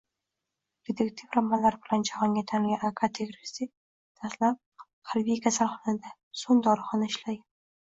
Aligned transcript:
Dedektiv 0.89 1.35
romanlari 1.35 1.79
bilan 1.83 2.05
jahonga 2.09 2.43
tanilgan 2.53 2.89
Agata 2.89 3.29
Kristi 3.33 3.69
dastlab 3.75 4.59
harbiy 5.13 5.39
kasalxonada, 5.47 6.17
so‘ng 6.45 6.67
dorixonada 6.71 7.15
ishlagan 7.17 7.49